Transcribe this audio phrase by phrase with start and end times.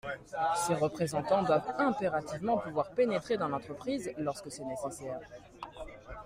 [0.55, 5.19] Ces représentants doivent impérativement pouvoir pénétrer dans l’entreprise lorsque c’est nécessaire.